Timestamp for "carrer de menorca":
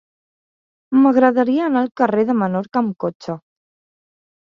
2.03-2.85